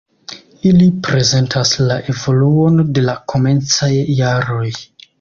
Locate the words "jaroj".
4.25-4.69